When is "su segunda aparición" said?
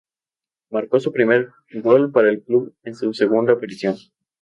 2.95-3.97